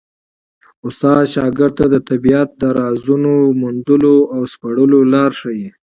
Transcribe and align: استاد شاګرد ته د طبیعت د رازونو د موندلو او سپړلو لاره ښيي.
استاد 0.87 1.23
شاګرد 1.33 1.73
ته 1.79 1.85
د 1.93 1.95
طبیعت 2.09 2.49
د 2.61 2.63
رازونو 2.79 3.33
د 3.49 3.57
موندلو 3.61 4.15
او 4.33 4.41
سپړلو 4.53 4.99
لاره 5.13 5.35
ښيي. 5.39 5.69